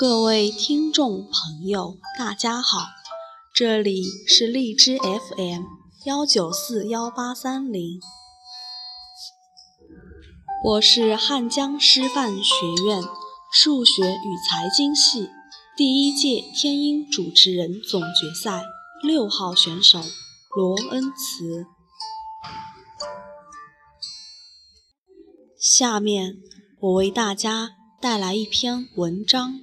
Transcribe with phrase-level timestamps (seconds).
[0.00, 2.86] 各位听众朋友，大家好，
[3.54, 5.64] 这里是荔枝 FM
[6.06, 8.00] 幺九四幺八三零，
[10.64, 12.54] 我是汉江师范学
[12.86, 13.02] 院
[13.52, 15.28] 数学与财经系
[15.76, 18.64] 第一届天音主持人总决赛
[19.02, 20.00] 六号选手
[20.56, 21.66] 罗恩慈。
[25.58, 26.38] 下面
[26.80, 29.60] 我为大家带来一篇文章。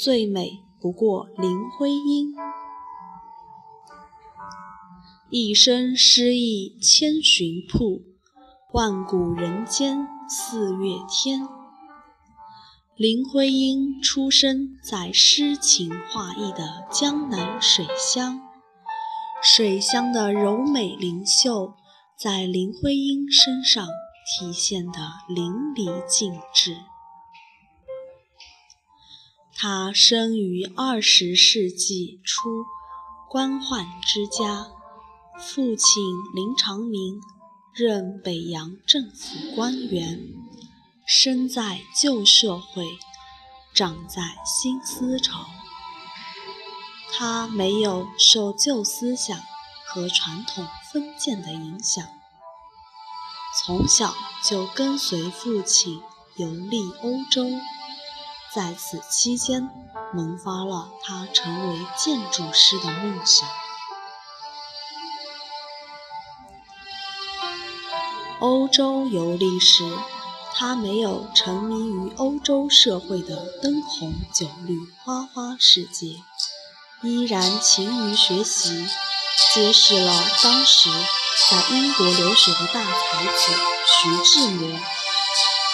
[0.00, 2.32] 最美不过林徽因，
[5.28, 8.02] 一生诗意千寻瀑，
[8.72, 11.48] 万古人间四月天。
[12.94, 18.40] 林徽因出生在诗情画意的江南水乡，
[19.42, 21.74] 水乡的柔美灵秀，
[22.16, 23.84] 在林徽因身上
[24.38, 26.76] 体现得淋漓尽致。
[29.60, 32.64] 他生于二十世纪初
[33.28, 34.68] 官宦之家，
[35.36, 36.00] 父亲
[36.32, 37.20] 林长民
[37.74, 40.20] 任北洋政府官员，
[41.04, 42.84] 生在旧社会，
[43.74, 45.46] 长在新思潮。
[47.12, 49.36] 他没有受旧思想
[49.88, 52.06] 和传统封建的影响，
[53.60, 54.14] 从小
[54.44, 56.00] 就跟随父亲
[56.36, 57.50] 游历欧洲。
[58.54, 59.68] 在此期间，
[60.14, 63.46] 萌发了他成为建筑师的梦想。
[68.40, 69.84] 欧洲游历时，
[70.54, 76.22] 他没有沉迷于欧洲社会的灯红酒绿、花花世界，
[77.02, 78.86] 依然勤于学习，
[79.52, 80.88] 结识了当时
[81.50, 83.52] 在英国留学的大才子
[83.86, 84.80] 徐志摩。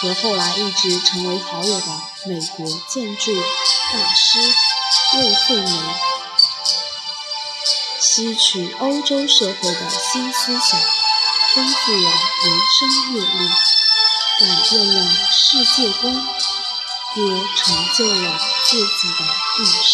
[0.01, 1.87] 和后来一直成为好友的
[2.25, 3.33] 美国建筑
[3.93, 4.39] 大师
[5.17, 5.71] 魏惠梅，
[8.01, 10.79] 吸取欧洲社会的新思想，
[11.55, 12.11] 丰富了
[12.43, 13.49] 人生阅历，
[14.41, 14.97] 改变了
[15.31, 17.21] 世界观，也
[17.55, 17.63] 成
[17.97, 18.83] 就了自己
[19.17, 19.23] 的
[19.61, 19.93] 一生。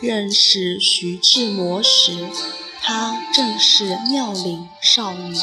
[0.00, 2.28] 认识徐志摩时。
[2.84, 5.36] 她正是妙龄少女，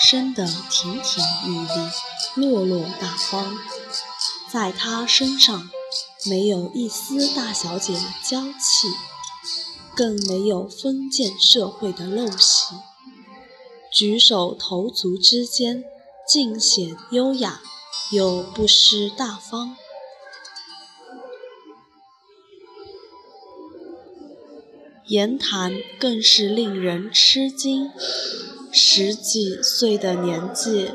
[0.00, 1.90] 生得亭亭玉立，
[2.36, 3.58] 落落大方。
[4.48, 5.68] 在她身上，
[6.26, 8.88] 没有一丝大小姐的娇气，
[9.96, 12.76] 更没有封建社会的陋习。
[13.92, 15.84] 举手投足之间，
[16.26, 17.60] 尽显优雅，
[18.12, 19.76] 又不失大方。
[25.10, 27.90] 言谈更是令人吃惊，
[28.70, 30.92] 十几岁的年纪，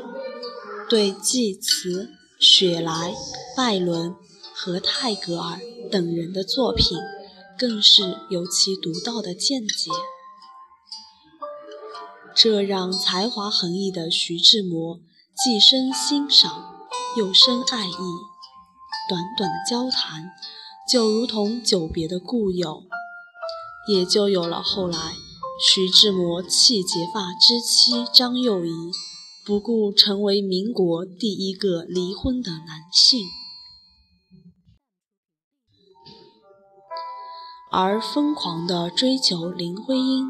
[0.88, 2.08] 对济慈、
[2.40, 3.14] 雪莱、
[3.54, 4.14] 拜伦
[4.54, 5.60] 和泰戈尔
[5.92, 6.96] 等人的作品，
[7.58, 9.90] 更是有其独到的见解。
[12.34, 14.98] 这让才华横溢的徐志摩
[15.34, 16.88] 既生欣赏，
[17.18, 17.92] 又生爱意。
[19.10, 20.30] 短短的交谈，
[20.90, 22.84] 就如同久别的故友。
[23.88, 24.98] 也就有了后来，
[25.60, 28.70] 徐志摩弃结发之妻张幼仪，
[29.44, 33.20] 不顾成为民国第一个离婚的男性。
[37.70, 40.26] 而疯狂地追求林徽因，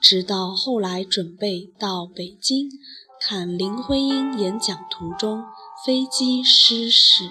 [0.00, 2.68] 直到后来准备到北京
[3.20, 5.42] 看林徽因演讲途中
[5.84, 7.30] 飞机失事。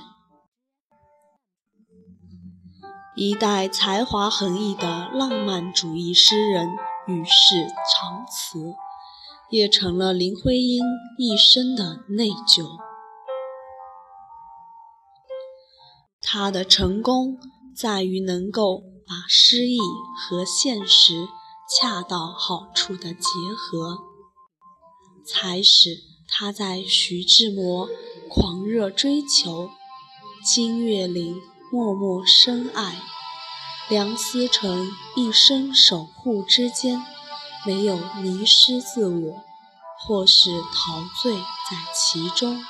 [3.18, 6.68] 一代才华横溢的浪漫主义诗人
[7.08, 8.76] 与世长辞，
[9.50, 10.84] 也成了林徽因
[11.18, 12.78] 一生的内疚。
[16.22, 17.38] 他的成功
[17.74, 19.80] 在于能够把诗意
[20.18, 21.26] 和现实
[21.80, 24.00] 恰到好处的结合，
[25.26, 27.88] 才使他在徐志摩
[28.30, 29.70] 狂热追求，
[30.46, 31.42] 金岳霖。
[31.72, 33.02] 默默深爱，
[33.90, 37.04] 梁思成一生守护之间，
[37.66, 39.44] 没有迷失自我，
[40.00, 42.64] 或是陶醉在其中，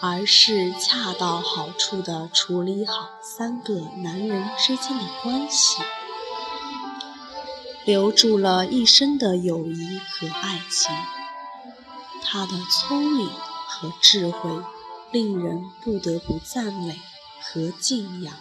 [0.00, 5.82] 而是恰到好处地处理好三个男人之间的关系，
[7.86, 10.94] 留住了一生的友谊和爱情。
[12.22, 14.50] 他的聪明和智慧，
[15.16, 17.00] 令人不得不赞美。
[17.40, 18.34] 和敬仰。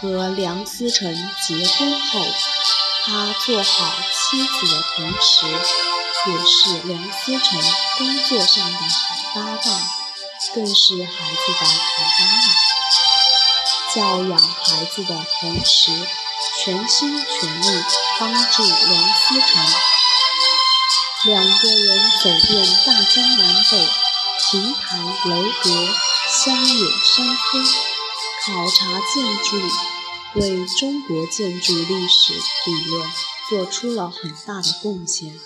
[0.00, 1.14] 和梁思成
[1.46, 2.26] 结婚后，
[3.04, 5.46] 他做好妻子的同时，
[6.26, 7.62] 也是梁思成
[7.96, 9.80] 工作上的好搭档，
[10.52, 12.42] 更是孩子的好妈妈。
[13.94, 15.92] 教养孩子的同时，
[16.64, 17.84] 全心全意
[18.18, 19.64] 帮助梁思成。
[21.26, 23.86] 两个人走遍大江南北，
[24.50, 25.70] 亭台楼阁，
[26.28, 27.64] 乡野山村，
[28.44, 32.32] 考察建筑，为中国建筑历史
[32.66, 33.08] 理论
[33.48, 35.38] 做出了很大的贡献，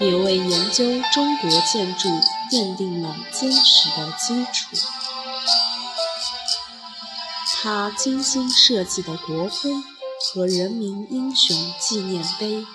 [0.00, 2.08] 也为研究中国建筑
[2.50, 4.84] 奠定了坚实的基础。
[7.62, 9.70] 他精心设计的国徽
[10.34, 12.66] 和人民英雄纪念碑，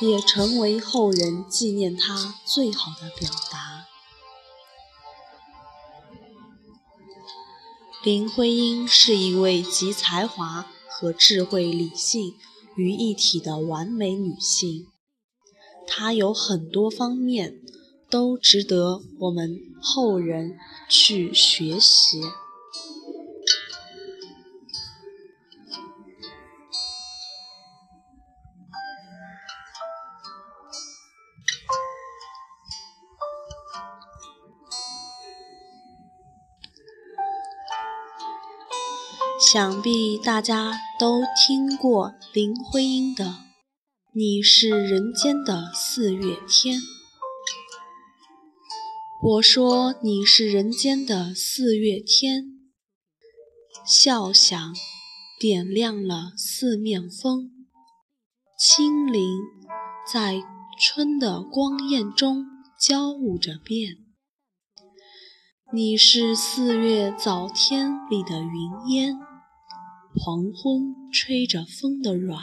[0.00, 3.86] 也成为后人纪念他最好的表达。
[8.02, 12.32] 林徽因是一位集才华和智慧、理性
[12.74, 14.86] 于一体的完美女性，
[15.86, 17.60] 她有很多方面
[18.08, 20.56] 都值得我们后人
[20.88, 22.22] 去学习。
[39.52, 43.24] 想必大家都听过林徽因的
[44.14, 46.78] 《你是人间的四月天》。
[49.20, 52.44] 我说你是人间的四月天，
[53.84, 54.72] 笑响
[55.40, 57.50] 点亮了四面风，
[58.56, 59.40] 清灵
[60.06, 60.44] 在
[60.78, 62.46] 春的光艳中
[62.80, 63.96] 交舞着变。
[65.72, 69.18] 你是四月早天里的云烟。
[70.16, 72.42] 黄昏吹着风的软，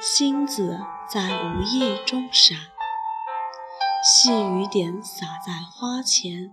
[0.00, 0.78] 星子
[1.12, 2.56] 在无意中闪，
[4.04, 6.52] 细雨点洒在花前。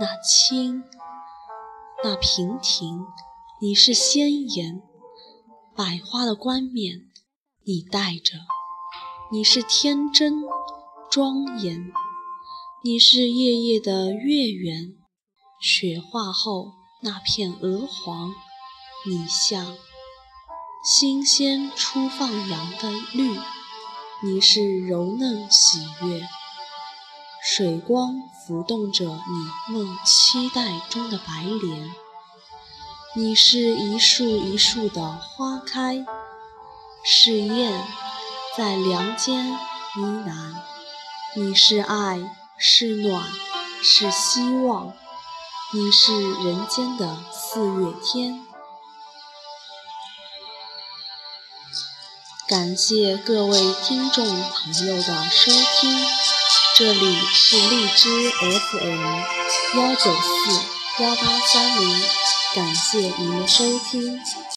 [0.00, 0.82] 那清，
[2.02, 3.06] 那娉婷，
[3.62, 4.82] 你是鲜艳，
[5.76, 6.98] 百花的冠冕
[7.64, 8.38] 你戴着，
[9.30, 10.42] 你是天真
[11.08, 11.92] 庄严，
[12.82, 14.96] 你是夜夜的月圆，
[15.60, 16.72] 雪化后
[17.02, 18.34] 那片鹅黄。
[19.06, 19.78] 你像
[20.84, 23.40] 新鲜初放芽的绿，
[24.22, 26.28] 你是柔嫩喜悦，
[27.42, 31.90] 水光浮动着你梦期待中的白莲。
[33.16, 36.04] 你是一树一树的花开，
[37.02, 37.82] 是燕
[38.54, 40.56] 在梁间呢喃。
[41.40, 43.24] 你是爱，是暖，
[43.82, 44.92] 是希望，
[45.72, 48.46] 你是人间的四月天。
[52.50, 56.04] 感谢各位听众朋友的收听，
[56.74, 59.20] 这里是荔枝 FM
[59.78, 62.02] 幺九四幺八三零，
[62.52, 64.20] 感谢您的收听。